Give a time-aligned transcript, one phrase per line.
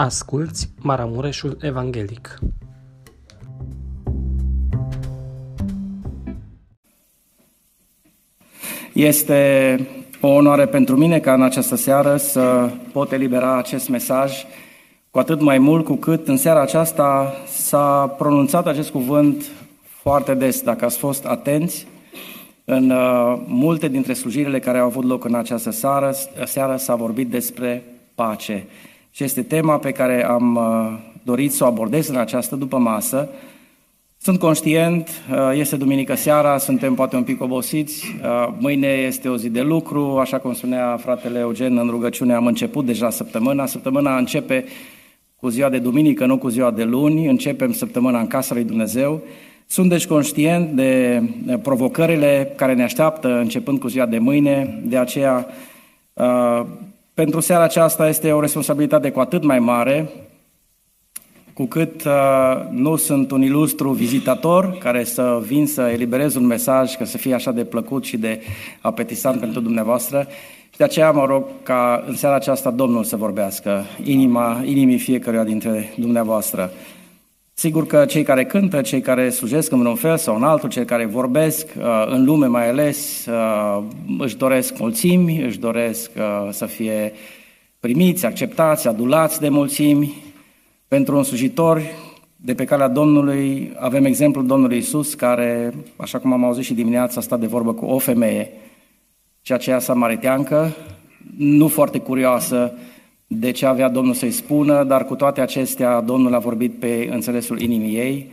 [0.00, 2.38] Asculți Maramureșul Evanghelic.
[8.92, 9.88] Este
[10.20, 14.44] o onoare pentru mine ca în această seară să pot elibera acest mesaj,
[15.10, 19.44] cu atât mai mult cu cât în seara aceasta s-a pronunțat acest cuvânt
[19.82, 20.62] foarte des.
[20.62, 21.86] Dacă ați fost atenți,
[22.64, 27.30] în uh, multe dintre slujirile care au avut loc în această seară, seară s-a vorbit
[27.30, 27.84] despre
[28.14, 28.66] pace.
[29.18, 33.28] Și este tema pe care am uh, dorit să o abordez în această după masă.
[34.18, 39.36] Sunt conștient, uh, este duminică seara, suntem poate un pic obosiți, uh, mâine este o
[39.36, 43.66] zi de lucru, așa cum spunea fratele Eugen în rugăciune, am început deja săptămâna.
[43.66, 44.64] Săptămâna începe
[45.36, 49.22] cu ziua de duminică, nu cu ziua de luni, începem săptămâna în casa lui Dumnezeu.
[49.66, 51.22] Sunt deci conștient de
[51.62, 55.46] provocările care ne așteaptă începând cu ziua de mâine, de aceea
[57.18, 60.10] pentru seara aceasta este o responsabilitate cu atât mai mare,
[61.52, 62.12] cu cât uh,
[62.70, 67.34] nu sunt un ilustru vizitator care să vin să eliberez un mesaj, că să fie
[67.34, 68.40] așa de plăcut și de
[68.80, 70.26] apetisant pentru dumneavoastră.
[70.70, 75.44] Și de aceea mă rog ca în seara aceasta Domnul să vorbească inima, inimii fiecăruia
[75.44, 76.70] dintre dumneavoastră.
[77.58, 80.84] Sigur că cei care cântă, cei care slujesc în un fel sau în altul, cei
[80.84, 83.82] care vorbesc uh, în lume mai ales, uh,
[84.18, 87.12] își doresc mulțimi, își doresc uh, să fie
[87.80, 90.14] primiți, acceptați, adulați de mulțimi.
[90.88, 91.82] Pentru un slujitor
[92.36, 97.20] de pe calea Domnului avem exemplul Domnului Isus, care, așa cum am auzit și dimineața,
[97.20, 98.50] a stat de vorbă cu o femeie,
[99.42, 100.76] ceea ce samariteancă,
[101.36, 102.72] nu foarte curioasă,
[103.30, 107.60] de ce avea Domnul să-i spună, dar cu toate acestea Domnul a vorbit pe înțelesul
[107.60, 108.30] inimii ei.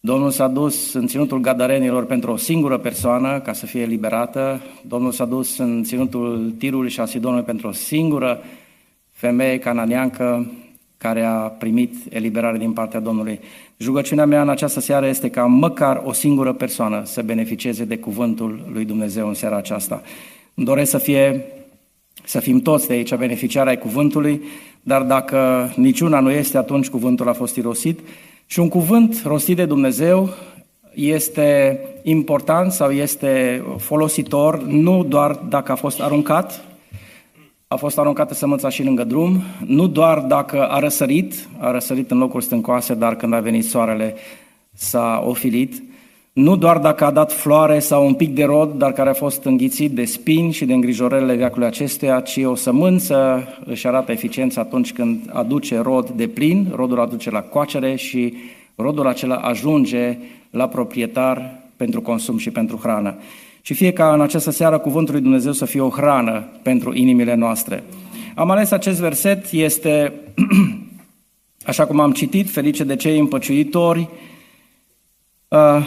[0.00, 4.60] Domnul s-a dus în ținutul Gadarenilor pentru o singură persoană ca să fie liberată.
[4.86, 8.42] Domnul s-a dus în ținutul Tirului și a Sidonului pentru o singură
[9.10, 10.52] femeie cananeancă
[10.98, 13.40] care a primit eliberare din partea Domnului.
[13.84, 18.68] Rugăciunea mea în această seară este ca măcar o singură persoană să beneficieze de cuvântul
[18.72, 20.02] lui Dumnezeu în seara aceasta.
[20.54, 21.44] Îmi doresc să fie
[22.24, 24.42] să fim toți de aici beneficiari ai cuvântului,
[24.82, 28.00] dar dacă niciuna nu este, atunci cuvântul a fost irosit.
[28.46, 30.28] Și un cuvânt rostit de Dumnezeu
[30.94, 36.64] este important sau este folositor nu doar dacă a fost aruncat,
[37.68, 42.18] a fost aruncată sămânța și lângă drum, nu doar dacă a răsărit, a răsărit în
[42.18, 44.14] locuri stâncoase, dar când a venit soarele
[44.72, 45.82] s-a ofilit,
[46.32, 49.44] nu doar dacă a dat floare sau un pic de rod, dar care a fost
[49.44, 54.92] înghițit de spini și de îngrijorările veacului acestuia, ci o sămânță își arată eficiența atunci
[54.92, 58.34] când aduce rod de plin, rodul aduce la coacere și
[58.74, 60.18] rodul acela ajunge
[60.50, 63.14] la proprietar pentru consum și pentru hrană.
[63.60, 67.34] Și fie ca în această seară cuvântul lui Dumnezeu să fie o hrană pentru inimile
[67.34, 67.82] noastre.
[68.34, 70.12] Am ales acest verset, este,
[71.70, 74.08] așa cum am citit, ferice de cei împăciuitori,
[75.48, 75.86] uh,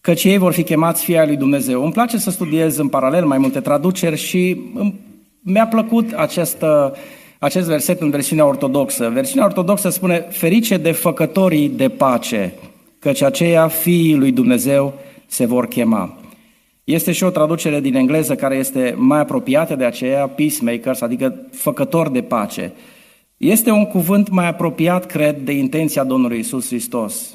[0.00, 1.82] căci ei vor fi chemați fii ai lui Dumnezeu.
[1.82, 4.60] Îmi place să studiez în paralel mai multe traduceri și
[5.40, 6.96] mi-a plăcut această,
[7.38, 9.10] acest verset în versiunea ortodoxă.
[9.12, 12.54] Versiunea ortodoxă spune, ferice de făcătorii de pace,
[12.98, 14.94] căci aceia fiii lui Dumnezeu
[15.26, 16.18] se vor chema.
[16.84, 22.08] Este și o traducere din engleză care este mai apropiată de aceea, peacemakers, adică făcător
[22.08, 22.72] de pace.
[23.36, 27.34] Este un cuvânt mai apropiat, cred, de intenția Domnului Isus Hristos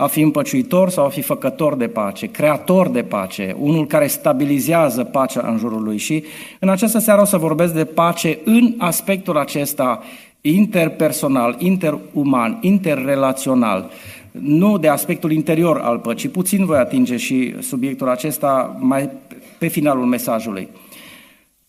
[0.00, 5.04] a fi împăciuitor sau a fi făcător de pace, creator de pace, unul care stabilizează
[5.04, 5.96] pacea în jurul lui.
[5.96, 6.24] Și
[6.58, 10.02] în această seară o să vorbesc de pace în aspectul acesta
[10.40, 13.90] interpersonal, interuman, interrelațional,
[14.30, 16.28] nu de aspectul interior al păcii.
[16.28, 19.10] Puțin voi atinge și subiectul acesta mai
[19.58, 20.68] pe finalul mesajului.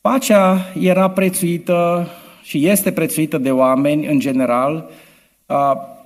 [0.01, 2.07] Pacea era prețuită
[2.43, 4.89] și este prețuită de oameni în general,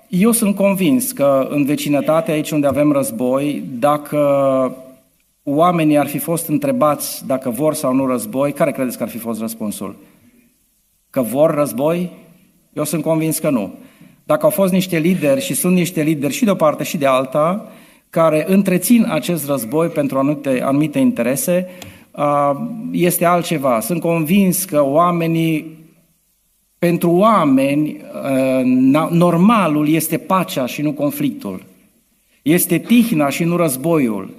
[0.10, 4.20] eu sunt convins că în vecinătate, aici unde avem război, dacă
[5.44, 9.18] oamenii ar fi fost întrebați dacă vor sau nu război, care credeți că ar fi
[9.18, 9.96] fost răspunsul?
[11.10, 12.10] Că vor război?
[12.74, 13.74] Eu sunt convins că nu.
[14.24, 17.06] Dacă au fost niște lideri și sunt niște lideri și de o parte și de
[17.06, 17.68] alta,
[18.10, 21.68] care întrețin acest război pentru anumite, anumite interese,
[22.92, 23.80] este altceva.
[23.80, 25.75] Sunt convins că oamenii
[26.86, 31.64] pentru oameni, uh, normalul este pacea și nu conflictul.
[32.42, 34.30] Este tihna și nu războiul.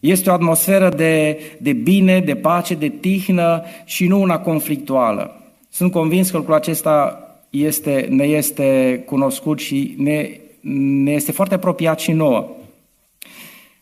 [0.00, 5.42] Este o atmosferă de, de bine, de pace, de tihnă și nu una conflictuală.
[5.70, 10.30] Sunt convins că lucrul acesta este, ne este cunoscut și ne,
[11.02, 12.48] ne este foarte apropiat și nouă.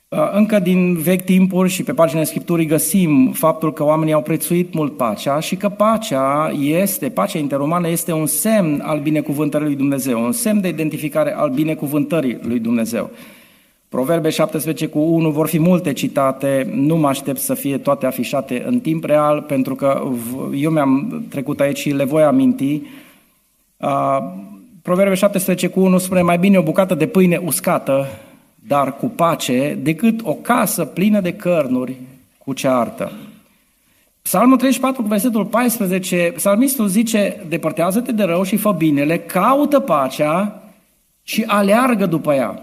[0.09, 4.75] Uh, încă din vechi timpuri și pe paginile Scripturii găsim faptul că oamenii au prețuit
[4.75, 10.25] mult pacea și că pacea este, pacea interumană este un semn al binecuvântării lui Dumnezeu,
[10.25, 13.11] un semn de identificare al binecuvântării lui Dumnezeu.
[13.89, 18.63] Proverbe 17 cu 1 vor fi multe citate, nu mă aștept să fie toate afișate
[18.67, 20.03] în timp real, pentru că
[20.55, 22.83] eu mi-am trecut aici și le voi aminti.
[23.77, 24.19] Uh,
[24.83, 28.07] Proverbe 17 cu 1 spune mai bine o bucată de pâine uscată
[28.67, 31.97] dar cu pace, decât o casă plină de cărnuri
[32.39, 33.13] cu ceartă.
[34.23, 40.63] Psalmul 34, cu versetul 14, psalmistul zice, depărtează-te de rău și fă binele, caută pacea
[41.23, 42.63] și aleargă după ea.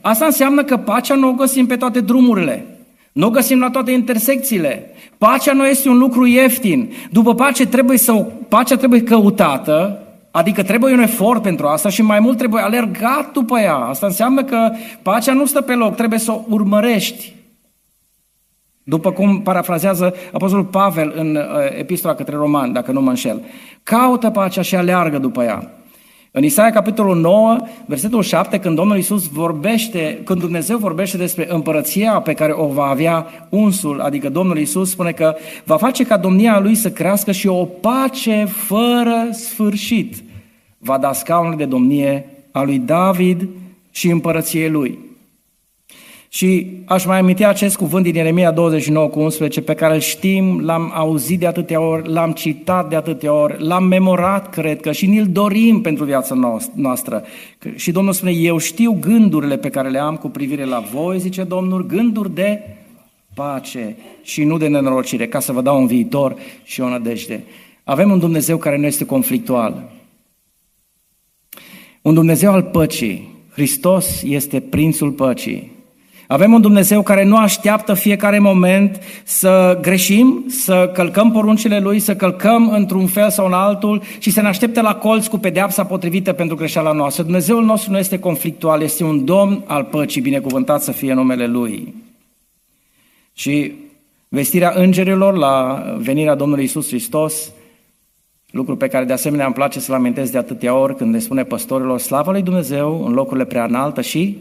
[0.00, 2.66] Asta înseamnă că pacea nu o găsim pe toate drumurile,
[3.12, 4.90] nu o găsim la toate intersecțiile.
[5.18, 6.92] Pacea nu este un lucru ieftin.
[7.10, 8.12] După pace trebuie să,
[8.48, 10.01] pacea trebuie căutată
[10.32, 13.74] Adică trebuie un efort pentru asta și mai mult trebuie alergat după ea.
[13.74, 14.70] Asta înseamnă că
[15.02, 17.34] pacea nu stă pe loc, trebuie să o urmărești.
[18.82, 21.42] După cum parafrazează Apostolul Pavel în uh,
[21.78, 23.42] epistola către roman, dacă nu mă înșel.
[23.82, 25.70] Caută pacea și aleargă după ea.
[26.34, 27.56] În Isaia, capitolul 9,
[27.86, 32.84] versetul 7, când Domnul Iisus vorbește, când Dumnezeu vorbește despre împărăția pe care o va
[32.84, 35.34] avea unsul, adică Domnul Iisus spune că
[35.64, 40.22] va face ca domnia lui să crească și o pace fără sfârșit.
[40.78, 43.48] Va da scaunul de domnie a lui David
[43.90, 44.98] și împărăției lui.
[46.34, 50.60] Și aș mai aminti acest cuvânt din Ieremia 29 cu 11 pe care îl știm,
[50.60, 55.06] l-am auzit de atâtea ori, l-am citat de atâtea ori, l-am memorat, cred că, și
[55.06, 57.24] ni-l dorim pentru viața noastră.
[57.74, 61.42] Și Domnul spune, eu știu gândurile pe care le am cu privire la voi, zice
[61.42, 62.60] Domnul, gânduri de
[63.34, 67.44] pace și nu de nenorocire, ca să vă dau un viitor și o nădejde.
[67.84, 69.90] Avem un Dumnezeu care nu este conflictual.
[72.02, 73.28] Un Dumnezeu al păcii.
[73.50, 75.71] Hristos este prințul păcii.
[76.32, 82.16] Avem un Dumnezeu care nu așteaptă fiecare moment să greșim, să călcăm poruncile Lui, să
[82.16, 86.32] călcăm într-un fel sau în altul și să ne aștepte la colț cu pedeapsa potrivită
[86.32, 87.22] pentru greșeala noastră.
[87.22, 91.94] Dumnezeul nostru nu este conflictual, este un domn al păcii, binecuvântat să fie numele Lui.
[93.32, 93.72] Și
[94.28, 97.52] vestirea îngerilor la venirea Domnului Isus Hristos,
[98.50, 101.44] lucru pe care de asemenea îmi place să-l amintesc de atâtea ori când ne spune
[101.44, 104.38] păstorilor, slavă lui Dumnezeu în locurile prea înalte și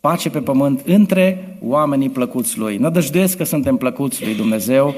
[0.00, 2.76] pace pe pământ între oamenii plăcuți Lui.
[2.76, 4.94] Nădăjduiesc că suntem plăcuți Lui Dumnezeu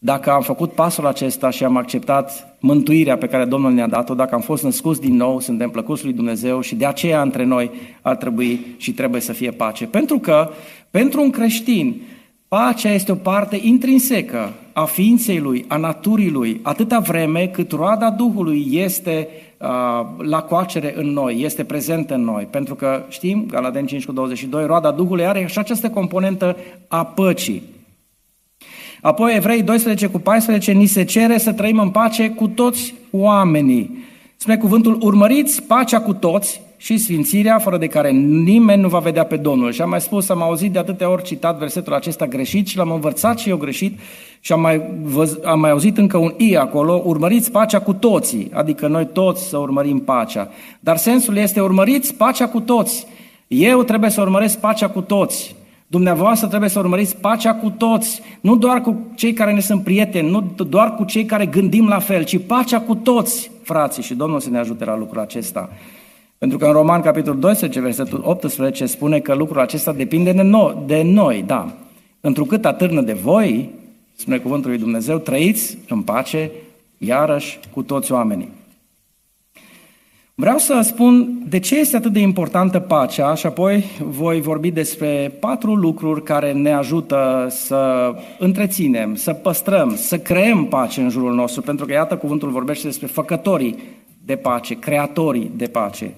[0.00, 4.34] dacă am făcut pasul acesta și am acceptat mântuirea pe care Domnul ne-a dat-o, dacă
[4.34, 7.70] am fost născuți din nou, suntem plăcuți lui Dumnezeu și de aceea între noi
[8.02, 9.86] ar trebui și trebuie să fie pace.
[9.86, 10.50] Pentru că,
[10.90, 12.00] pentru un creștin,
[12.48, 18.10] pacea este o parte intrinsecă a ființei lui, a naturii lui, atâta vreme cât roada
[18.10, 19.28] Duhului este
[20.18, 22.46] la coacere în noi, este prezent în noi.
[22.50, 26.56] Pentru că știm, Galaten 5 cu 22, roada Duhului are și această componentă
[26.88, 27.62] a păcii.
[29.00, 33.98] Apoi Evrei 12 cu 14 ni se cere să trăim în pace cu toți oamenii.
[34.36, 39.24] Spune cuvântul, urmăriți pacea cu toți și sfințirea, fără de care nimeni nu va vedea
[39.24, 39.72] pe Domnul.
[39.72, 42.90] Și am mai spus, am auzit de atâtea ori citat versetul acesta greșit și l-am
[42.90, 43.98] învățat și eu greșit
[44.40, 48.50] și am mai, văz, am mai auzit încă un i acolo, urmăriți pacea cu toții,
[48.52, 50.48] adică noi toți să urmărim pacea.
[50.80, 53.06] Dar sensul este urmăriți pacea cu toți.
[53.46, 55.56] Eu trebuie să urmăresc pacea cu toți.
[55.86, 60.30] Dumneavoastră trebuie să urmăriți pacea cu toți, nu doar cu cei care ne sunt prieteni,
[60.30, 64.40] nu doar cu cei care gândim la fel, ci pacea cu toți, frații, și Domnul
[64.40, 65.70] să ne ajute la lucrul acesta.
[66.38, 70.76] Pentru că în Roman, capitolul 12, versetul 18, spune că lucrul acesta depinde de noi,
[70.86, 71.72] de noi da.
[72.20, 73.70] Întrucât atârnă de voi,
[74.16, 76.50] spune cuvântul lui Dumnezeu, trăiți în pace,
[76.98, 78.48] iarăși, cu toți oamenii.
[80.34, 85.36] Vreau să spun de ce este atât de importantă pacea și apoi voi vorbi despre
[85.40, 91.62] patru lucruri care ne ajută să întreținem, să păstrăm, să creăm pace în jurul nostru,
[91.62, 93.78] pentru că iată cuvântul vorbește despre făcătorii
[94.28, 96.14] de pace, creatorii de pace.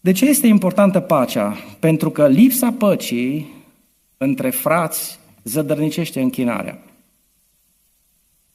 [0.00, 1.56] De ce este importantă pacea?
[1.78, 3.52] Pentru că lipsa păcii
[4.16, 6.78] între frați zădărnicește închinarea.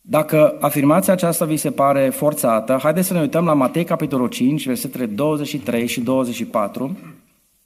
[0.01, 4.65] Dacă afirmația aceasta vi se pare forțată, haideți să ne uităm la Matei, capitolul 5,
[4.65, 6.98] versetele 23 și 24,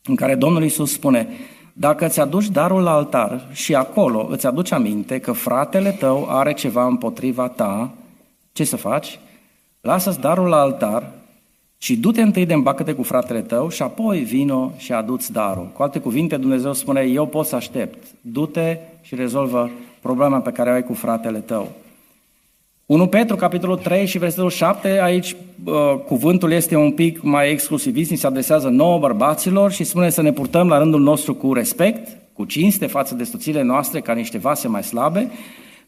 [0.03, 1.27] în care Domnul Iisus spune,
[1.73, 6.53] dacă îți aduci darul la altar și acolo îți aduci aminte că fratele tău are
[6.53, 7.93] ceva împotriva ta,
[8.51, 9.19] ce să faci?
[9.81, 11.11] Lasă-ți darul la altar
[11.77, 15.69] și du-te întâi de îmbacă cu fratele tău și apoi vino și aduți darul.
[15.73, 18.07] Cu alte cuvinte, Dumnezeu spune, eu pot să aștept.
[18.21, 19.69] Du-te și rezolvă
[20.01, 21.71] problema pe care o ai cu fratele tău.
[22.85, 25.73] 1 Petru, capitolul 3 și versetul 7, aici uh,
[26.05, 30.31] cuvântul este un pic mai exclusivist, ni se adresează nouă bărbaților și spune să ne
[30.31, 34.67] purtăm la rândul nostru cu respect, cu cinste față de soțiile noastre ca niște vase
[34.67, 35.31] mai slabe,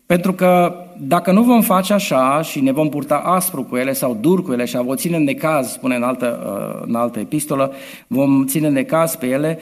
[0.09, 4.17] pentru că dacă nu vom face așa și ne vom purta aspru cu ele sau
[4.21, 7.73] dur cu ele și vom ține necaz, spune în altă, uh, în altă epistolă,
[8.07, 9.59] vom ține necaz pe ele,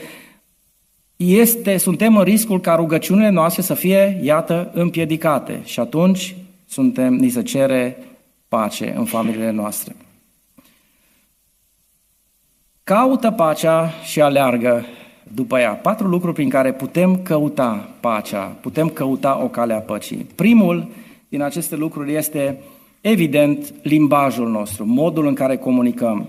[1.16, 5.60] este, suntem în riscul ca rugăciunile noastre să fie, iată, împiedicate.
[5.64, 6.36] Și atunci
[6.68, 7.96] suntem, ni se cere
[8.48, 9.96] pace în familiile noastre.
[12.84, 14.84] Caută pacea și aleargă
[15.34, 15.70] după ea.
[15.72, 20.26] Patru lucruri prin care putem căuta pacea, putem căuta o cale a păcii.
[20.34, 20.86] Primul
[21.28, 22.58] din aceste lucruri este,
[23.00, 26.28] evident, limbajul nostru, modul în care comunicăm.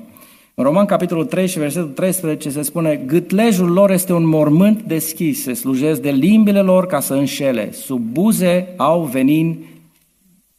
[0.53, 5.41] În Roman, capitolul 3 și versetul 13 se spune Gâtlejul lor este un mormânt deschis,
[5.41, 7.71] se slujesc de limbile lor ca să înșele.
[7.71, 9.57] Sub buze au venin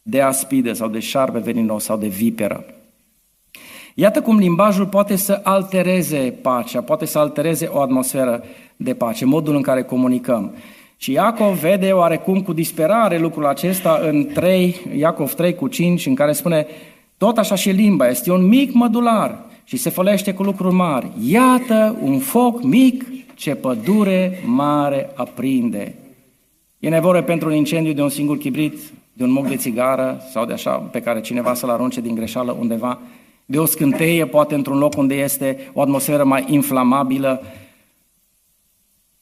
[0.01, 2.65] de aspide sau de șarpe veninos sau de viperă.
[3.93, 8.43] Iată cum limbajul poate să altereze pacea, poate să altereze o atmosferă
[8.75, 10.53] de pace, modul în care comunicăm.
[10.97, 16.15] Și Iacov vede oarecum cu disperare lucrul acesta în 3, Iacov 3 cu 5, în
[16.15, 16.67] care spune
[17.17, 21.07] tot așa și limba este un mic mădular și se fălește cu lucruri mari.
[21.27, 23.05] Iată un foc mic
[23.35, 25.95] ce pădure mare aprinde.
[26.79, 28.79] E nevoie pentru un incendiu de un singur chibrit,
[29.13, 32.55] de un moc de țigară sau de așa pe care cineva să-l arunce din greșeală
[32.59, 32.99] undeva
[33.51, 37.41] de o scânteie, poate într-un loc unde este o atmosferă mai inflamabilă.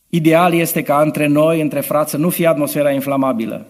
[0.10, 3.66] Ideal este ca între noi, între frați, să nu fie atmosfera inflamabilă.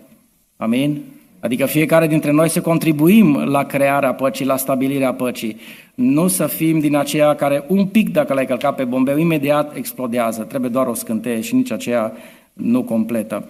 [0.57, 1.01] Amin?
[1.39, 5.57] Adică fiecare dintre noi să contribuim la crearea păcii, la stabilirea păcii.
[5.95, 10.41] Nu să fim din aceia care un pic dacă l-ai călcat pe bombeu, imediat explodează.
[10.41, 12.13] Trebuie doar o scânteie și nici aceea
[12.53, 13.49] nu completă.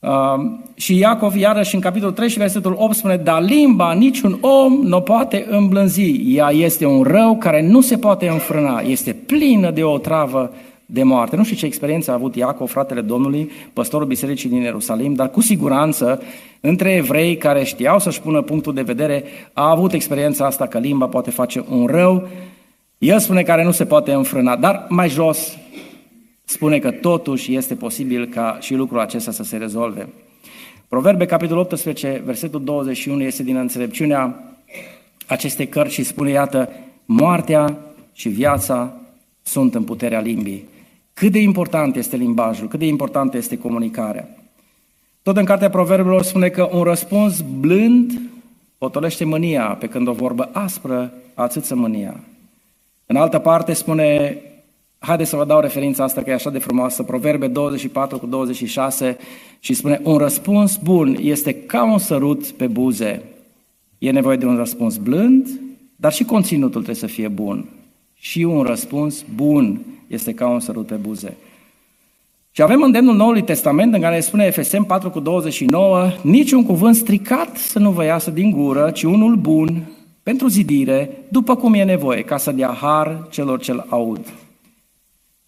[0.00, 0.10] Uh,
[0.74, 5.00] și Iacov, iarăși în capitolul 3 și versetul 8 spune, dar limba niciun om nu
[5.00, 6.34] poate îmblânzi.
[6.34, 8.80] Ea este un rău care nu se poate înfrâna.
[8.80, 10.52] Este plină de o travă
[10.86, 11.36] de moarte.
[11.36, 15.40] Nu știu ce experiență a avut Iacov, fratele Domnului, păstorul bisericii din Ierusalim, dar cu
[15.40, 16.22] siguranță,
[16.60, 21.06] între evrei care știau să-și pună punctul de vedere, a avut experiența asta că limba
[21.06, 22.28] poate face un rău.
[22.98, 25.56] El spune care nu se poate înfrâna, dar mai jos
[26.50, 30.08] spune că totuși este posibil ca și lucrul acesta să se rezolve.
[30.88, 34.44] Proverbe, capitolul 18, versetul 21, este din înțelepciunea
[35.26, 36.68] acestei cărți și spune, iată,
[37.04, 37.78] moartea
[38.12, 38.92] și viața
[39.42, 40.64] sunt în puterea limbii.
[41.14, 44.28] Cât de important este limbajul, cât de importantă este comunicarea.
[45.22, 48.20] Tot în cartea Proverbelor spune că un răspuns blând
[48.78, 52.20] potolește mânia, pe când o vorbă aspră atâță mânia.
[53.06, 54.38] În altă parte spune
[55.02, 59.16] Haideți să vă dau referința asta că e așa de frumoasă, Proverbe 24 cu 26
[59.60, 63.22] și spune un răspuns bun este ca un sărut pe buze.
[63.98, 65.48] E nevoie de un răspuns blând,
[65.96, 67.64] dar și conținutul trebuie să fie bun.
[68.14, 71.36] Și un răspuns bun este ca un sărut pe buze.
[72.50, 77.56] Și avem îndemnul Noului Testament în care spune Efesem 4 cu 29, niciun cuvânt stricat
[77.56, 79.82] să nu vă iasă din gură, ci unul bun
[80.22, 84.20] pentru zidire, după cum e nevoie, ca să dea har celor ce-l aud.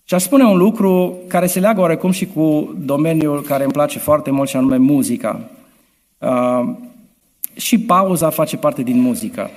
[0.04, 3.99] Și aș spune un lucru care se leagă oarecum și cu domeniul care îmi place
[3.99, 5.50] foarte mult și anume muzica.
[6.18, 6.75] Uh,
[7.54, 9.50] și pauza face parte din muzică.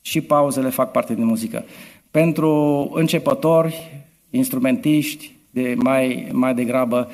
[0.00, 1.64] Și pauzele fac parte din muzică.
[2.10, 2.50] Pentru
[2.94, 7.10] începători, instrumentiști, de mai, mai degrabă,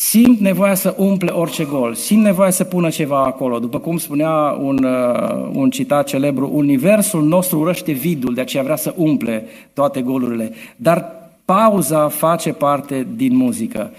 [0.00, 3.58] simt nevoia să umple orice gol, simt nevoia să pună ceva acolo.
[3.58, 8.76] După cum spunea un, uh, un citat celebru, universul nostru urăște vidul, de aceea vrea
[8.76, 10.52] să umple toate golurile.
[10.76, 11.12] Dar
[11.44, 13.90] pauza face parte din muzică.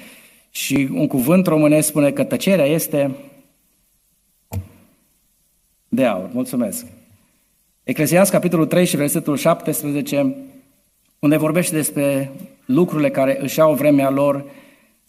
[0.50, 3.12] Și un cuvânt românesc spune că tăcerea este
[5.88, 6.29] de aur.
[6.34, 6.86] Mulțumesc.
[7.84, 10.36] Ecleziast, capitolul 3 și versetul 17,
[11.20, 12.32] unde vorbește despre
[12.65, 14.44] lucrurile care își au vremea lor,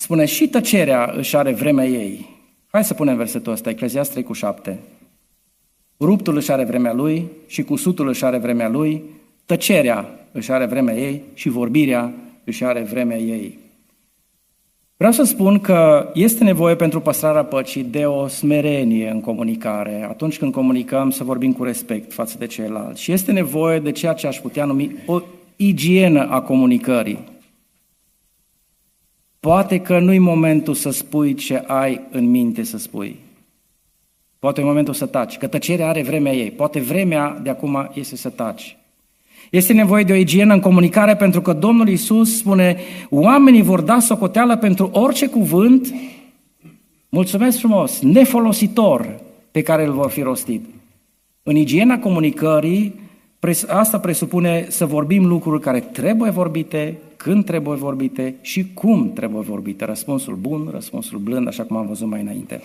[0.02, 2.28] Spune, și tăcerea își are vremea ei.
[2.70, 4.78] Hai să punem versetul ăsta, Eclezias 3 cu 7.
[5.98, 9.02] Ruptul își are vremea lui și cusutul își are vremea lui,
[9.46, 12.12] tăcerea își are vremea ei și vorbirea
[12.44, 13.58] își are vremea ei.
[14.96, 20.38] Vreau să spun că este nevoie pentru păstrarea păcii de o smerenie în comunicare, atunci
[20.38, 23.02] când comunicăm să vorbim cu respect față de ceilalți.
[23.02, 25.20] Și este nevoie de ceea ce aș putea numi o
[25.56, 27.29] igienă a comunicării.
[29.40, 33.16] Poate că nu-i momentul să spui ce ai în minte să spui.
[34.38, 36.50] Poate e momentul să taci, că tăcerea are vremea ei.
[36.50, 38.76] Poate vremea de acum este să taci.
[39.50, 42.76] Este nevoie de o igienă în comunicare pentru că Domnul Isus spune
[43.10, 45.94] oamenii vor da socoteală pentru orice cuvânt,
[47.08, 49.20] mulțumesc frumos, nefolositor
[49.50, 50.64] pe care îl vor fi rostit.
[51.42, 53.00] În igiena comunicării,
[53.68, 59.84] asta presupune să vorbim lucruri care trebuie vorbite când trebuie vorbite și cum trebuie vorbite.
[59.84, 62.60] Răspunsul bun, răspunsul blând, așa cum am văzut mai înainte.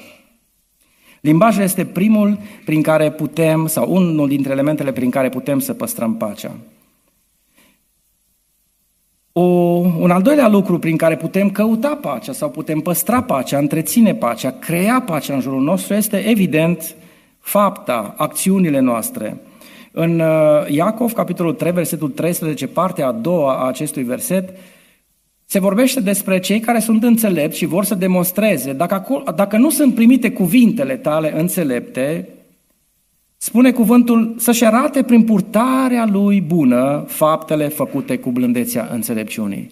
[1.21, 6.15] Limbajul este primul prin care putem, sau unul dintre elementele prin care putem să păstrăm
[6.15, 6.51] pacea.
[9.31, 9.41] O,
[9.99, 14.51] un al doilea lucru prin care putem căuta pacea sau putem păstra pacea, întreține pacea,
[14.51, 16.95] crea pacea în jurul nostru este evident
[17.39, 19.37] fapta, acțiunile noastre.
[19.97, 24.49] În uh, Iacov, capitolul 3, versetul 13, partea a doua a acestui verset,
[25.45, 28.73] se vorbește despre cei care sunt înțelepți și vor să demonstreze.
[28.73, 32.29] Dacă, acolo, dacă nu sunt primite cuvintele tale înțelepte,
[33.37, 39.69] spune cuvântul să-și arate prin purtarea lui bună faptele făcute cu blândețea înțelepciunii.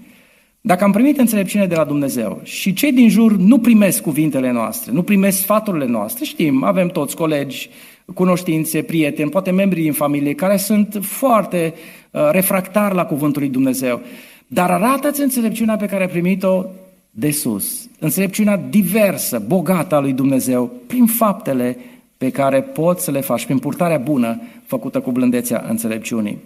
[0.62, 4.92] Dacă am primit înțelepciune de la Dumnezeu și cei din jur nu primesc cuvintele noastre,
[4.92, 7.70] nu primesc sfaturile noastre, știm, avem toți colegi,
[8.13, 11.74] cunoștințe, prieteni, poate membri din familie care sunt foarte
[12.12, 14.01] uh, refractari la cuvântul lui Dumnezeu.
[14.48, 16.65] Dar arată-ți înțelepciunea pe care ai primit-o
[17.10, 21.77] de sus, înțelepciunea diversă, bogată a lui Dumnezeu, prin faptele
[22.17, 26.38] pe care poți să le faci, prin purtarea bună făcută cu blândețea înțelepciunii.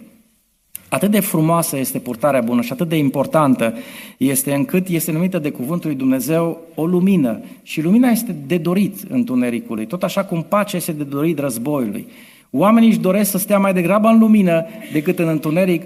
[0.88, 3.74] Atât de frumoasă este purtarea bună și atât de importantă
[4.16, 7.40] este încât este numită de cuvântul lui Dumnezeu o lumină.
[7.62, 12.06] Și lumina este de dorit întunericului, tot așa cum pacea este de dorit războiului.
[12.50, 15.82] Oamenii își doresc să stea mai degrabă în lumină decât în întuneric.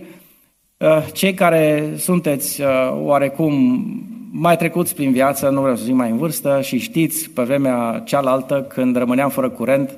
[0.77, 2.67] Uh, cei care sunteți uh,
[3.03, 3.85] oarecum
[4.31, 8.03] mai trecuți prin viață, nu vreau să zic mai în vârstă, și știți pe vremea
[8.05, 9.91] cealaltă când rămâneam fără curent,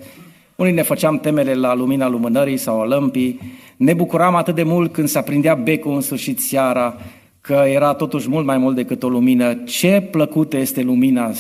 [0.57, 3.41] unii ne făceam temele la lumina lumânării sau a lămpii,
[3.85, 6.97] ne bucuram atât de mult când se aprindea becul în sfârșit seara,
[7.41, 9.55] că era totuși mult mai mult decât o lumină.
[9.55, 11.31] Ce plăcută este lumina!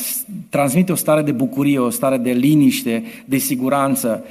[0.49, 4.25] Transmite o stare de bucurie, o stare de liniște, de siguranță.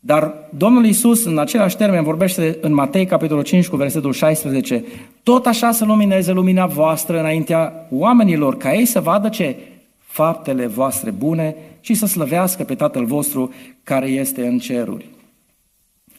[0.00, 4.84] Dar Domnul Iisus, în același termen, vorbește în Matei, capitolul 5, cu versetul 16,
[5.22, 9.56] tot așa să lumineze lumina voastră înaintea oamenilor, ca ei să vadă ce?
[9.98, 15.17] Faptele voastre bune și să slăvească pe Tatăl vostru care este în ceruri.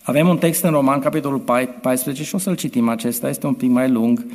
[0.09, 1.39] Avem un text în Roman, capitolul
[1.81, 4.25] 14, și o să-l citim acesta, este un pic mai lung.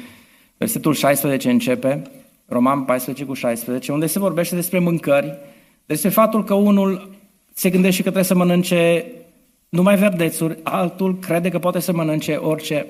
[0.57, 2.03] Versetul 16 începe,
[2.47, 5.39] Roman 14 cu 16, unde se vorbește despre mâncări,
[5.87, 7.11] despre faptul că unul
[7.55, 9.07] se gândește că trebuie să mănânce
[9.69, 12.87] numai verdețuri, altul crede că poate să mănânce orice.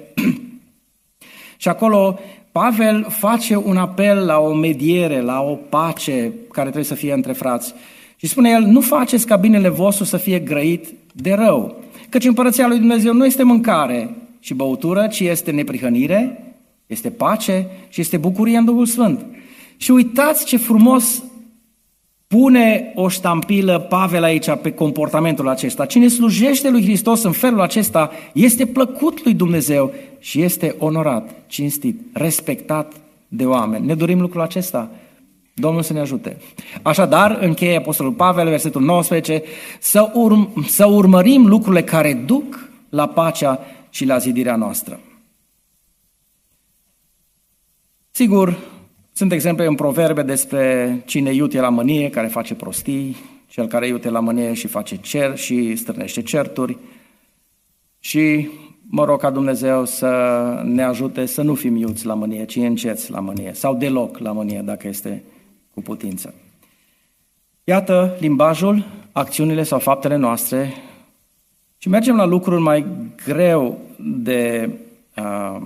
[1.62, 2.18] și acolo
[2.52, 7.32] Pavel face un apel la o mediere, la o pace care trebuie să fie între
[7.32, 7.74] frați.
[8.16, 11.83] Și spune el, nu faceți ca binele vostru să fie grăit de rău.
[12.14, 16.54] Căci împărăția lui Dumnezeu nu este mâncare și băutură, ci este neprihănire,
[16.86, 19.26] este pace și este bucurie în Duhul Sfânt.
[19.76, 21.22] Și uitați ce frumos
[22.26, 25.86] pune o ștampilă Pavel aici pe comportamentul acesta.
[25.86, 32.00] Cine slujește lui Hristos în felul acesta este plăcut lui Dumnezeu și este onorat, cinstit,
[32.12, 32.92] respectat
[33.28, 33.86] de oameni.
[33.86, 34.90] Ne dorim lucrul acesta.
[35.54, 36.36] Domnul să ne ajute.
[36.82, 39.42] Așadar, încheie Apostolul Pavel, versetul 19,
[39.80, 45.00] să, urm- să urmărim lucrurile care duc la pacea și la zidirea noastră.
[48.10, 48.58] Sigur,
[49.12, 54.10] sunt exemple în proverbe despre cine iute la mânie, care face prostii, cel care iute
[54.10, 56.78] la mânie și face cer și strânește certuri.
[57.98, 58.48] Și
[58.86, 60.10] mă rog ca Dumnezeu să
[60.64, 64.32] ne ajute să nu fim iuți la mânie, ci înceți la mânie, sau deloc la
[64.32, 65.22] mânie, dacă este
[65.74, 66.34] cu putință.
[67.64, 70.74] Iată limbajul, acțiunile sau faptele noastre
[71.78, 72.86] și mergem la lucruri mai
[73.24, 74.70] greu de
[75.16, 75.60] uh,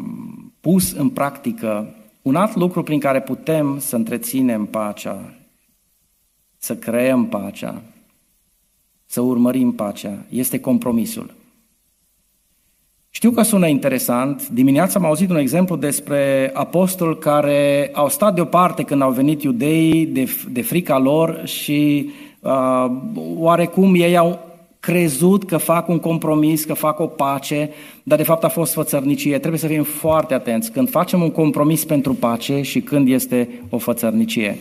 [0.61, 1.95] pus în practică.
[2.23, 5.35] Un alt lucru prin care putem să întreținem pacea,
[6.59, 7.83] să creăm pacea,
[9.07, 11.35] să urmărim pacea, este compromisul.
[13.11, 14.49] Știu că sună interesant.
[14.49, 20.07] Dimineața am auzit un exemplu despre apostoli care au stat deoparte când au venit iudeii
[20.07, 22.87] de, de frica lor și uh,
[23.37, 24.47] oarecum ei au
[24.81, 27.71] crezut că fac un compromis, că fac o pace,
[28.03, 29.39] dar de fapt a fost fățărnicie.
[29.39, 33.79] Trebuie să fim foarte atenți când facem un compromis pentru pace și când este o
[33.79, 34.59] fățărnicie.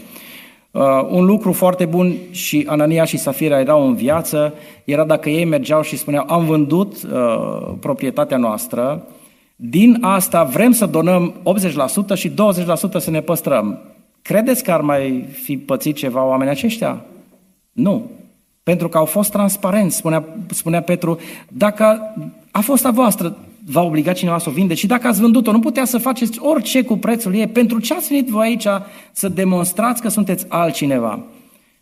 [0.78, 5.46] Uh, un lucru foarte bun și Anania și Safira erau în viață era dacă ei
[5.46, 9.08] mergeau și spuneau am vândut uh, proprietatea noastră,
[9.56, 11.34] din asta vrem să donăm
[12.14, 12.34] 80% și 20%
[12.98, 13.80] să ne păstrăm.
[14.22, 17.06] Credeți că ar mai fi pățit ceva oamenii aceștia?
[17.72, 18.12] Nu.
[18.64, 22.14] Pentru că au fost transparenți, spunea, spunea Petru, dacă
[22.52, 23.38] a fost a voastră,
[23.70, 24.74] va obliga cineva să o vinde.
[24.74, 27.48] Și dacă ați vândut-o, nu putea să faceți orice cu prețul ei.
[27.48, 28.68] Pentru ce ați venit voi aici
[29.12, 31.20] să demonstrați că sunteți altcineva?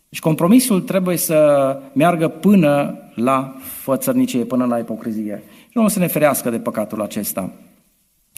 [0.08, 5.42] Deci compromisul trebuie să meargă până la fățărnicie, până la ipocrizie.
[5.62, 7.50] Și nu să ne ferească de păcatul acesta.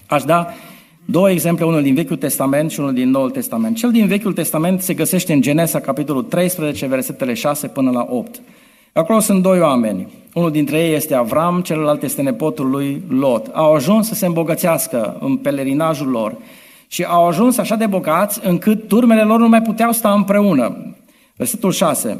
[0.06, 0.46] Aș da
[1.04, 3.76] două exemple, unul din Vechiul Testament și unul din Noul Testament.
[3.76, 8.40] Cel din Vechiul Testament se găsește în Genesa, capitolul 13, versetele 6 până la 8.
[8.92, 10.06] Acolo sunt doi oameni.
[10.34, 13.46] Unul dintre ei este Avram, celălalt este nepotul lui Lot.
[13.52, 16.36] Au ajuns să se îmbogățească în pelerinajul lor
[16.86, 20.94] și au ajuns așa de bogați încât turmele lor nu mai puteau sta împreună.
[21.36, 22.18] Versetul 6.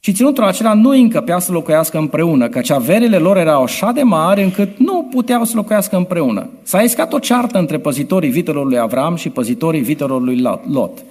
[0.00, 4.42] Și ținutul acela nu încăpea să locuiască împreună, căci averile lor erau așa de mari
[4.42, 6.48] încât nu puteau să locuiască împreună.
[6.62, 11.04] S-a iscat o ceartă între păzitorii vitelor lui Avram și păzitorii vitelor lui Lot.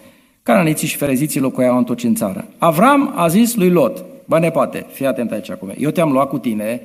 [0.43, 2.45] Cananiții și fereziții locuiau întoci în țară.
[2.57, 6.37] Avram a zis lui Lot, bă nepoate, fii atent aici acum, eu te-am luat cu
[6.37, 6.81] tine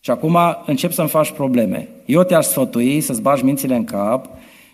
[0.00, 1.88] și acum încep să-mi faci probleme.
[2.04, 4.26] Eu te-aș sfătui să-ți bagi mințile în cap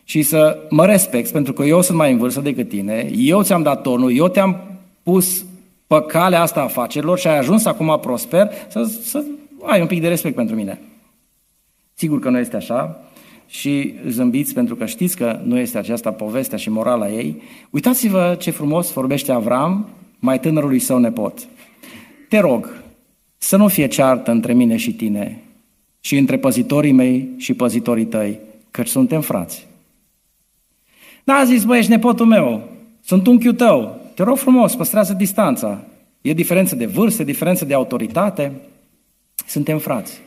[0.05, 3.63] și să mă respecti, pentru că eu sunt mai în vârstă decât tine, eu ți-am
[3.63, 4.61] dat tonul, eu te-am
[5.03, 5.45] pus
[5.87, 9.25] pe calea asta a afacerilor și ai ajuns acum prosper, să, să
[9.63, 10.81] ai un pic de respect pentru mine.
[11.95, 13.01] Sigur că nu este așa
[13.47, 17.43] și zâmbiți pentru că știți că nu este aceasta povestea și morala ei.
[17.71, 21.39] Uitați-vă ce frumos vorbește Avram, mai tânărului său nepot.
[22.31, 22.75] Te rog
[23.39, 25.39] să nu fie ceartă între mine și tine
[26.01, 28.39] și între păzitorii mei și păzitorii tăi,
[28.71, 29.67] căci suntem frați.
[31.25, 32.69] N-a zis, băi, ești nepotul meu,
[33.05, 35.85] sunt unchiul tău, te rog frumos, păstrează distanța.
[36.21, 38.53] E diferență de vârstă, diferență de autoritate.
[39.47, 40.21] Suntem frați.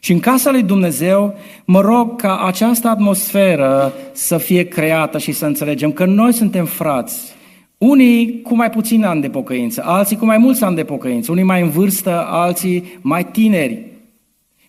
[0.00, 5.46] Și în casa lui Dumnezeu mă rog ca această atmosferă să fie creată și să
[5.46, 7.35] înțelegem că noi suntem frați.
[7.78, 11.44] Unii cu mai puțin ani de pocăință, alții cu mai mulți ani de pocăință, unii
[11.44, 13.84] mai în vârstă, alții mai tineri.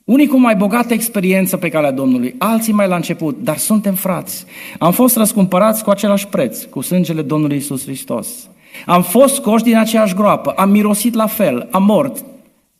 [0.03, 4.45] Unii cu mai bogată experiență pe calea Domnului, alții mai la început, dar suntem frați.
[4.79, 8.49] Am fost răscumpărați cu același preț, cu sângele Domnului Isus Hristos.
[8.85, 12.25] Am fost scoși din aceeași groapă, am mirosit la fel, am mort.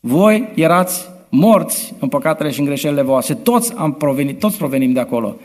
[0.00, 3.34] Voi erați morți în păcatele și în greșelile voastre.
[3.34, 5.36] Toți, am provenit, toți provenim de acolo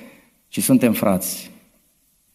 [0.48, 1.52] și suntem frați.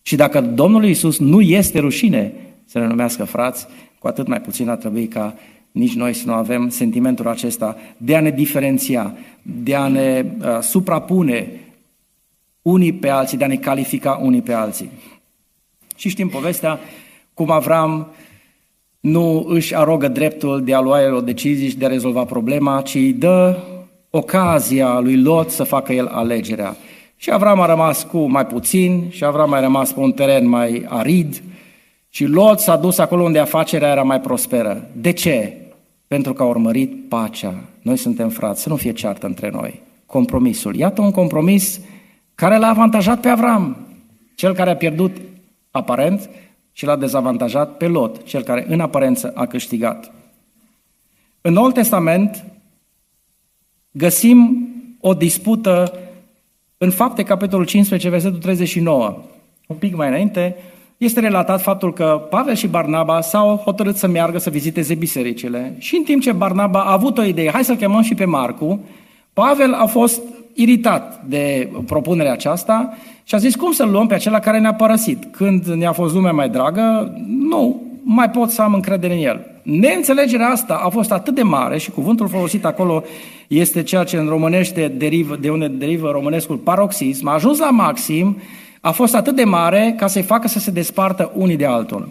[0.08, 2.32] Și dacă Domnul Iisus nu este rușine
[2.64, 3.66] să ne numească frați,
[3.98, 5.34] cu atât mai puțin ar trebui ca
[5.70, 10.58] nici noi să nu avem sentimentul acesta de a ne diferenția, de a ne uh,
[10.60, 11.50] suprapune
[12.62, 14.90] unii pe alții, de a ne califica unii pe alții.
[15.96, 16.78] Și știm povestea
[17.34, 18.06] cum Avram
[19.00, 22.94] nu își arogă dreptul de a lua o decizie și de a rezolva problema, ci
[22.94, 23.58] îi dă
[24.10, 26.76] ocazia lui Lot să facă el alegerea.
[27.20, 30.84] Și Avram a rămas cu mai puțin și Avram a rămas pe un teren mai
[30.88, 31.42] arid
[32.08, 34.88] și Lot s-a dus acolo unde afacerea era mai prosperă.
[34.92, 35.56] De ce?
[36.06, 37.54] Pentru că a urmărit pacea.
[37.82, 39.80] Noi suntem frați, să nu fie ceartă între noi.
[40.06, 40.76] Compromisul.
[40.76, 41.80] Iată un compromis
[42.34, 43.76] care l-a avantajat pe Avram,
[44.34, 45.16] cel care a pierdut
[45.70, 46.30] aparent
[46.72, 50.12] și l-a dezavantajat pe Lot, cel care în aparență a câștigat.
[51.40, 52.44] În Noul Testament
[53.90, 54.68] găsim
[55.00, 55.92] o dispută
[56.78, 59.18] în fapte, capitolul 15, versetul 39.
[59.66, 60.56] Un pic mai înainte,
[60.96, 65.96] este relatat faptul că Pavel și Barnaba s-au hotărât să meargă să viziteze bisericile și
[65.96, 68.80] în timp ce Barnaba a avut o idee, hai să-l chemăm și pe Marcu,
[69.32, 70.22] Pavel a fost
[70.54, 75.24] iritat de propunerea aceasta și a zis, cum să-l luăm pe acela care ne-a părăsit?
[75.30, 79.60] Când ne-a fost lumea mai dragă, nu, mai pot să am încredere în el.
[79.62, 83.02] Neînțelegerea asta a fost atât de mare și cuvântul folosit acolo
[83.48, 88.36] este ceea ce în românește derivă, de unde derivă românescul paroxism, a ajuns la maxim,
[88.80, 92.08] a fost atât de mare ca să-i facă să se despartă unii de altul.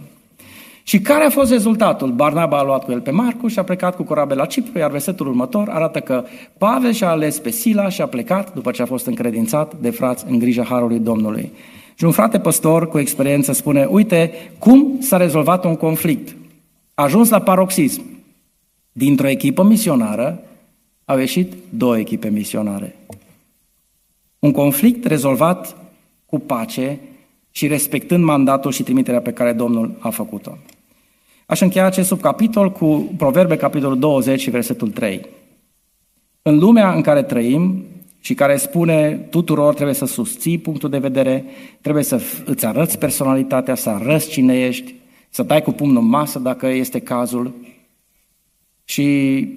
[0.83, 2.11] Și care a fost rezultatul?
[2.11, 4.91] Barnaba a luat cu el pe Marcu și a plecat cu corabel la Cipru, iar
[4.91, 6.23] versetul următor arată că
[6.57, 10.25] Pavel și-a ales pe Sila și a plecat după ce a fost încredințat de frați
[10.29, 11.51] în grija Harului Domnului.
[11.95, 16.35] Și un frate păstor cu experiență spune, uite cum s-a rezolvat un conflict.
[16.93, 18.03] A ajuns la paroxism.
[18.91, 20.43] Dintr-o echipă misionară
[21.09, 22.95] au ieșit două echipe misionare.
[24.39, 25.75] Un conflict rezolvat
[26.25, 26.99] cu pace
[27.51, 30.57] și respectând mandatul și trimiterea pe care Domnul a făcut-o.
[31.45, 35.25] Aș încheia acest subcapitol cu Proverbe, capitolul 20 și versetul 3.
[36.41, 37.85] În lumea în care trăim
[38.19, 41.45] și care spune tuturor trebuie să susții punctul de vedere,
[41.81, 44.93] trebuie să îți arăți personalitatea, să arăți cine ești,
[45.29, 47.53] să dai cu pumnul în masă dacă este cazul.
[48.83, 49.47] Și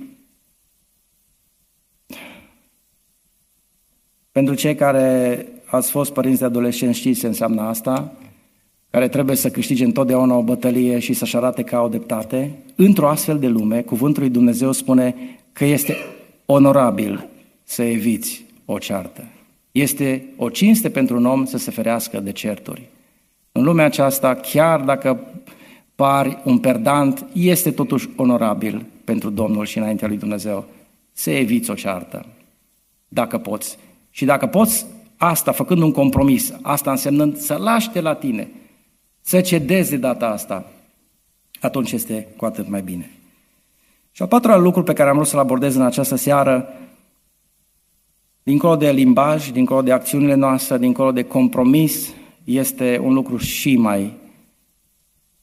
[4.33, 8.13] pentru cei care ați fost părinți de adolescenți, știți ce înseamnă asta,
[8.91, 13.39] care trebuie să câștige întotdeauna o bătălie și să-și arate ca o deptate, într-o astfel
[13.39, 15.15] de lume, cuvântul lui Dumnezeu spune
[15.53, 15.97] că este
[16.47, 17.29] onorabil
[17.65, 19.25] să eviți o ceartă.
[19.73, 22.89] Este o cinste pentru un om să se ferească de certuri.
[23.53, 25.21] În lumea aceasta, chiar dacă
[25.95, 30.65] pari un perdant, este totuși onorabil pentru Domnul și înaintea lui Dumnezeu
[31.13, 32.27] să eviți o ceartă,
[33.09, 33.79] dacă poți.
[34.21, 38.51] Și dacă poți asta făcând un compromis, asta însemnând să lași de la tine,
[39.21, 40.71] să cedezi de data asta,
[41.61, 43.11] atunci este cu atât mai bine.
[44.13, 46.69] Și al patrulea lucru pe care am vrut să-l abordez în această seară,
[48.43, 52.13] dincolo de limbaj, dincolo de acțiunile noastre, dincolo de compromis,
[52.45, 54.13] este un lucru și mai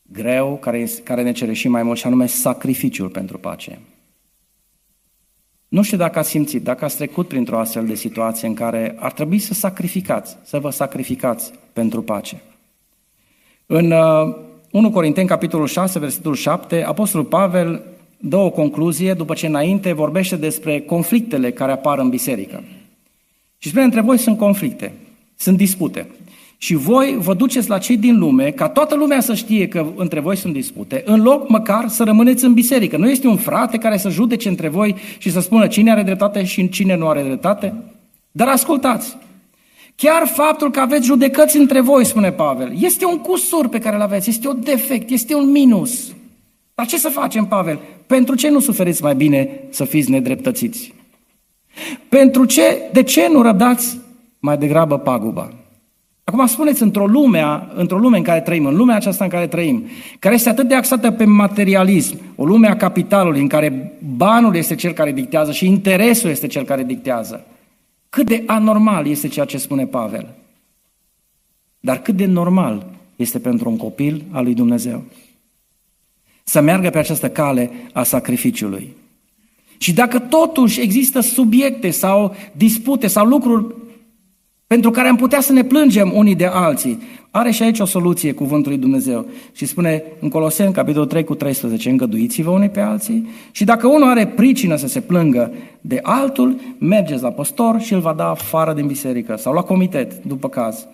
[0.01, 3.79] greu, care, care ne cere și mai mult, și anume sacrificiul pentru pace.
[5.67, 9.11] Nu știu dacă ați simțit, dacă ați trecut printr-o astfel de situație în care ar
[9.11, 12.41] trebui să sacrificați, să vă sacrificați pentru pace.
[13.65, 13.91] În
[14.71, 17.83] 1 uh, Corinteni, capitolul 6, versetul 7, Apostolul Pavel
[18.17, 22.63] dă o concluzie după ce înainte vorbește despre conflictele care apar în biserică.
[23.57, 24.93] Și spune, între voi sunt conflicte,
[25.35, 26.07] sunt dispute.
[26.57, 30.19] Și voi vă duceți la cei din lume, ca toată lumea să știe că între
[30.19, 32.97] voi sunt dispute, în loc măcar să rămâneți în biserică.
[32.97, 36.43] Nu este un frate care să judece între voi și să spună cine are dreptate
[36.43, 37.73] și cine nu are dreptate?
[38.31, 39.17] Dar ascultați,
[39.95, 44.01] chiar faptul că aveți judecăți între voi, spune Pavel, este un cusur pe care îl
[44.01, 46.13] aveți, este un defect, este un minus.
[46.75, 47.79] Dar ce să facem, Pavel?
[48.07, 50.93] Pentru ce nu suferiți mai bine să fiți nedreptățiți?
[52.09, 53.97] Pentru ce, de ce nu răbdați
[54.39, 55.56] mai degrabă paguba?
[56.29, 59.85] Acum spuneți, într-o lume, într-o lume în care trăim, în lumea aceasta în care trăim,
[60.19, 64.75] care este atât de axată pe materialism, o lume a capitalului în care banul este
[64.75, 67.45] cel care dictează și interesul este cel care dictează,
[68.09, 70.35] cât de anormal este ceea ce spune Pavel.
[71.79, 72.85] Dar cât de normal
[73.15, 75.03] este pentru un copil al lui Dumnezeu
[76.43, 78.95] să meargă pe această cale a sacrificiului.
[79.77, 83.65] Și dacă totuși există subiecte sau dispute sau lucruri
[84.67, 86.99] pentru care am putea să ne plângem unii de alții.
[87.31, 89.25] Are și aici o soluție cuvântul lui Dumnezeu.
[89.51, 94.09] Și spune în Coloseni, capitolul 3 cu 13, îngăduiți-vă unii pe alții și dacă unul
[94.09, 95.51] are pricină să se plângă
[95.81, 100.23] de altul, mergeți la păstor și îl va da afară din biserică sau la comitet,
[100.23, 100.87] după caz.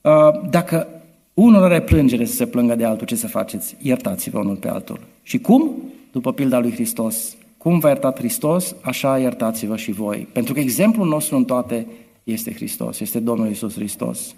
[0.00, 0.12] Uh,
[0.50, 0.86] dacă
[1.34, 3.76] unul are plângere să se plângă de altul, ce să faceți?
[3.80, 5.00] Iertați-vă unul pe altul.
[5.22, 5.70] Și cum?
[6.12, 7.36] După pilda lui Hristos.
[7.56, 10.26] Cum v-a iertat Hristos, așa iertați-vă și voi.
[10.32, 11.86] Pentru că exemplul nostru în toate
[12.32, 14.34] este Hristos, este Domnul Isus Hristos.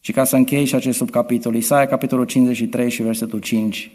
[0.00, 3.90] Și ca să închei și acest subcapitol, Isaia, capitolul 53 și versetul 5.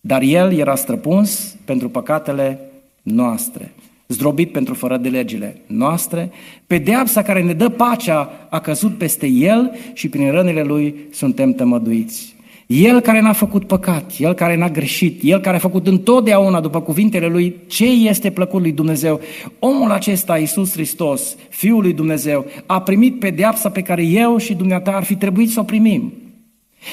[0.00, 2.60] Dar El era străpuns pentru păcatele
[3.02, 3.72] noastre,
[4.06, 6.30] zdrobit pentru fără de legile noastre,
[6.66, 12.31] pedeapsa care ne dă pacea a căzut peste El și prin rănile Lui suntem tămăduiți.
[12.72, 16.80] El care n-a făcut păcat, El care n-a greșit, El care a făcut întotdeauna după
[16.80, 19.20] cuvintele Lui ce este plăcut lui Dumnezeu.
[19.58, 24.90] Omul acesta, Iisus Hristos, Fiul lui Dumnezeu, a primit pedeapsa pe care eu și dumneata
[24.90, 26.12] ar fi trebuit să o primim.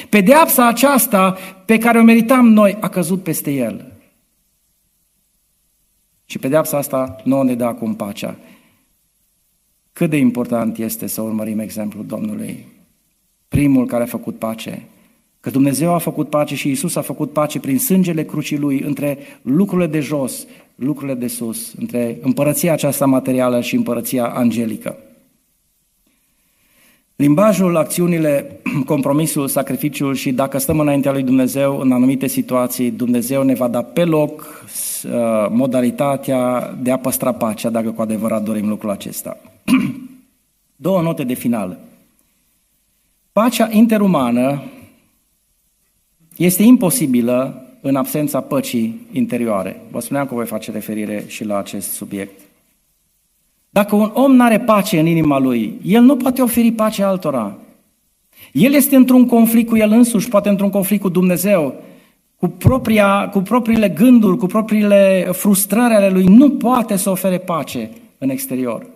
[0.08, 3.92] Pedeapsa aceasta pe care o meritam noi a căzut peste El.
[6.24, 8.36] Și pedeapsa asta nu ne dă acum pacea.
[9.92, 12.66] Cât de important este să urmărim exemplul Domnului.
[13.48, 14.88] Primul care a făcut pace,
[15.40, 19.18] Că Dumnezeu a făcut pace și Isus a făcut pace prin sângele crucii Lui între
[19.42, 24.96] lucrurile de jos, lucrurile de sus, între împărăția aceasta materială și împărăția angelică.
[27.16, 28.60] Limbajul, acțiunile,
[28.92, 33.82] compromisul, sacrificiul și dacă stăm înaintea lui Dumnezeu în anumite situații, Dumnezeu ne va da
[33.82, 35.10] pe loc uh,
[35.50, 39.36] modalitatea de a păstra pacea, dacă cu adevărat dorim lucrul acesta.
[40.76, 41.78] Două note de final.
[43.32, 44.62] Pacea interumană
[46.44, 49.80] este imposibilă în absența păcii interioare.
[49.90, 52.40] Vă spuneam că voi face referire și la acest subiect.
[53.70, 57.56] Dacă un om nu are pace în inima lui, el nu poate oferi pace altora.
[58.52, 61.74] El este într-un conflict cu el însuși, poate într-un conflict cu Dumnezeu,
[62.36, 67.90] cu, propria, cu propriile gânduri, cu propriile frustrări ale lui, nu poate să ofere pace
[68.18, 68.86] în exterior.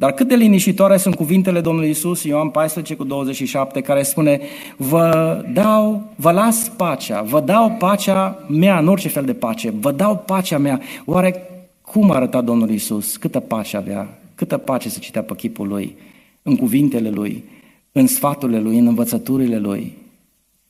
[0.00, 4.40] Dar cât de liniștitoare sunt cuvintele Domnului Isus, Ioan 14 cu 27, care spune,
[4.76, 9.92] vă dau, vă las pacea, vă dau pacea mea, în orice fel de pace, vă
[9.92, 10.80] dau pacea mea.
[11.04, 11.42] Oare
[11.80, 13.16] cum arăta Domnul Isus?
[13.16, 14.18] Câtă pace avea?
[14.34, 15.96] Câtă pace se citea pe chipul lui,
[16.42, 17.44] în cuvintele lui,
[17.92, 19.96] în sfaturile lui, în învățăturile lui?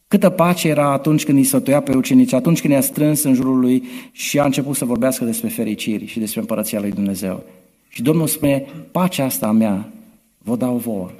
[0.08, 3.58] Câtă pace era atunci când îi sătuia pe ucenici, atunci când i-a strâns în jurul
[3.58, 7.42] lui și a început să vorbească despre fericiri și despre împărăția lui Dumnezeu.
[7.88, 9.88] Și Domnul spune, pacea asta a mea
[10.38, 11.10] vă dau vouă.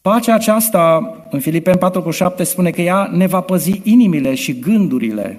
[0.00, 4.58] Pacea aceasta, în Filipeni 4 cu 7, spune că ea ne va păzi inimile și
[4.58, 5.38] gândurile.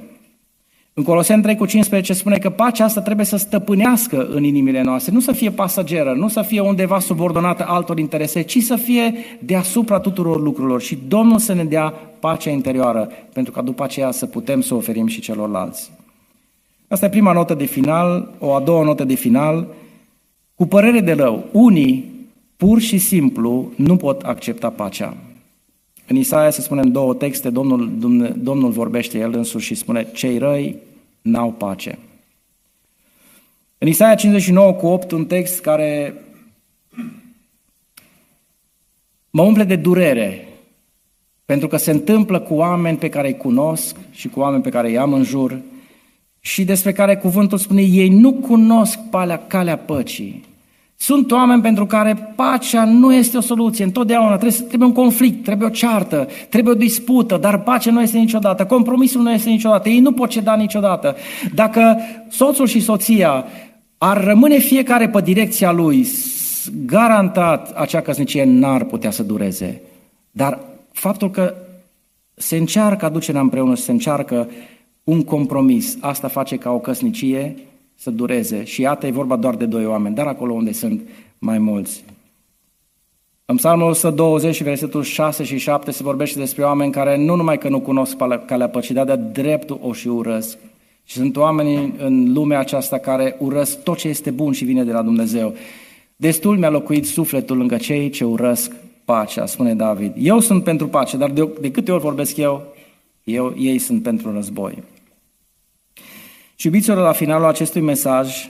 [0.94, 5.14] În Coloseni 3 cu 15 spune că pacea asta trebuie să stăpânească în inimile noastre,
[5.14, 10.00] nu să fie pasageră, nu să fie undeva subordonată altor interese, ci să fie deasupra
[10.00, 14.62] tuturor lucrurilor și Domnul să ne dea pacea interioară, pentru ca după aceea să putem
[14.62, 15.92] să oferim și celorlalți.
[16.90, 19.68] Asta e prima notă de final, o a doua notă de final.
[20.56, 21.46] cu părere de rău.
[21.52, 22.12] Unii,
[22.58, 25.18] pur și simplu, nu pot accepta pacea.
[26.08, 27.92] În Isaia se spune în două texte, Domnul,
[28.38, 30.76] Domnul vorbește El însuși și spune, cei răi
[31.22, 32.00] n-au pace.
[33.78, 36.14] În Isaia 59 cu 8, un text care
[39.30, 40.48] mă umple de durere,
[41.46, 44.90] pentru că se întâmplă cu oameni pe care îi cunosc și cu oameni pe care
[44.90, 45.62] îi am în jur
[46.40, 50.48] și despre care cuvântul spune, ei nu cunosc palea, calea păcii.
[50.96, 53.84] Sunt oameni pentru care pacea nu este o soluție.
[53.84, 58.18] Întotdeauna trebuie, trebuie un conflict, trebuie o ceartă, trebuie o dispută, dar pacea nu este
[58.18, 61.16] niciodată, compromisul nu este niciodată, ei nu pot ceda niciodată.
[61.54, 61.98] Dacă
[62.30, 63.46] soțul și soția
[63.98, 66.08] ar rămâne fiecare pe direcția lui,
[66.86, 69.82] garantat acea căsnicie n-ar putea să dureze.
[70.32, 70.60] Dar
[70.92, 71.54] faptul că
[72.34, 74.50] se încearcă aducerea împreună, se încearcă
[75.10, 77.56] un compromis, asta face ca o căsnicie
[77.96, 78.64] să dureze.
[78.64, 81.02] Și iată, e vorba doar de doi oameni, dar acolo unde sunt
[81.40, 82.04] mai mulți.
[83.46, 87.70] În Psalmul 120, versetul 6 și 7, se vorbește despre oameni care nu numai că
[87.70, 90.58] nu cunosc calea păcii, dar de dreptul o și urăsc.
[91.04, 94.92] Și sunt oameni în lumea aceasta care urăsc tot ce este bun și vine de
[94.92, 95.54] la Dumnezeu.
[96.16, 98.72] Destul mi-a locuit sufletul lângă cei ce urăsc
[99.06, 100.14] pacea, spune David.
[100.18, 102.64] Eu sunt pentru pace, dar de, de câte ori vorbesc eu,
[103.24, 104.84] eu, ei sunt pentru război.
[106.60, 108.50] Și iubiților, la finalul acestui mesaj,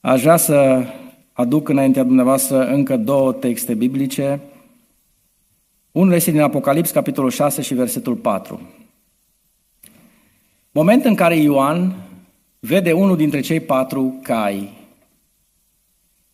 [0.00, 0.84] aș vrea să
[1.32, 4.40] aduc înaintea dumneavoastră încă două texte biblice.
[5.92, 8.60] Unul este din Apocalips, capitolul 6 și versetul 4.
[10.70, 11.94] Moment în care Ioan
[12.58, 14.72] vede unul dintre cei patru cai.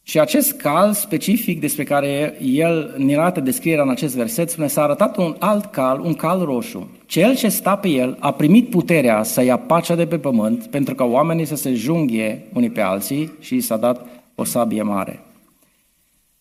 [0.08, 4.82] Și acest cal specific despre care el ne arată descrierea în acest verset, spune, s-a
[4.82, 6.90] arătat un alt cal, un cal roșu.
[7.06, 10.94] Cel ce sta pe el a primit puterea să ia pacea de pe pământ pentru
[10.94, 15.20] ca oamenii să se junghie unii pe alții și i s-a dat o sabie mare.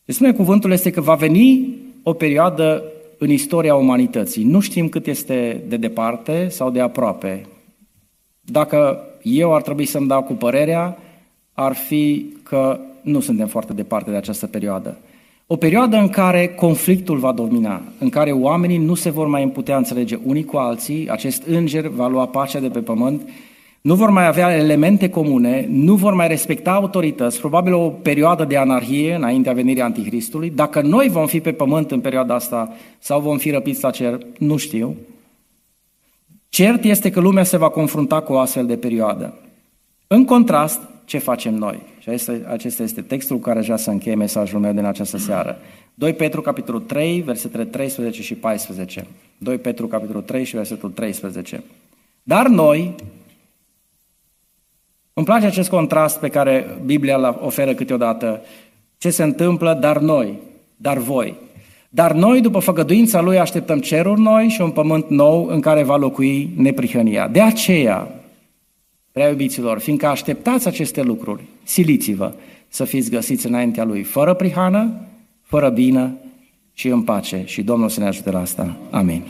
[0.05, 2.83] Ce spune cuvântul este că va veni o perioadă
[3.17, 4.43] în istoria umanității.
[4.43, 7.45] Nu știm cât este de departe sau de aproape.
[8.41, 10.97] Dacă eu ar trebui să-mi dau cu părerea,
[11.53, 14.97] ar fi că nu suntem foarte departe de această perioadă.
[15.47, 19.77] O perioadă în care conflictul va domina, în care oamenii nu se vor mai putea
[19.77, 23.29] înțelege unii cu alții, acest înger va lua pacea de pe pământ,
[23.81, 28.57] nu vor mai avea elemente comune, nu vor mai respecta autorități, probabil o perioadă de
[28.57, 30.49] anarhie înaintea venirii Antichristului.
[30.49, 34.17] Dacă noi vom fi pe pământ în perioada asta sau vom fi răpiți la cer,
[34.37, 34.95] nu știu.
[36.49, 39.33] Cert este că lumea se va confrunta cu o astfel de perioadă.
[40.07, 41.79] În contrast, ce facem noi?
[42.07, 45.17] Și acesta, acesta este textul cu care aș vrea să încheie mesajul meu din această
[45.17, 45.57] seară.
[45.93, 49.05] 2 Petru, capitolul 3, versetele 13 și 14.
[49.37, 51.63] 2 Petru, capitolul 3 și versetul 13.
[52.23, 52.95] Dar noi,
[55.13, 58.41] îmi place acest contrast pe care Biblia îl oferă câteodată.
[58.97, 60.39] Ce se întâmplă, dar noi,
[60.75, 61.35] dar voi.
[61.89, 65.95] Dar noi, după făgăduința Lui, așteptăm ceruri noi și un pământ nou în care va
[65.95, 67.27] locui neprihănia.
[67.27, 68.11] De aceea,
[69.17, 72.33] prea iubiților, fiindcă așteptați aceste lucruri, siliți-vă
[72.67, 74.91] să fiți găsiți înaintea Lui, fără prihană,
[75.41, 76.15] fără bină
[76.73, 77.41] și în pace.
[77.45, 78.77] Și Domnul să ne ajute la asta.
[78.89, 79.21] Amin.